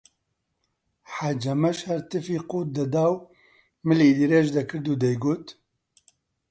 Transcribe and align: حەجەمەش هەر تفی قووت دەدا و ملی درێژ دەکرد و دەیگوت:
حەجەمەش 1.15 1.79
هەر 1.89 2.01
تفی 2.09 2.39
قووت 2.49 2.69
دەدا 2.77 3.05
و 3.11 3.17
ملی 3.87 4.11
درێژ 4.19 4.47
دەکرد 4.57 4.85
و 4.87 4.99
دەیگوت: 5.03 5.45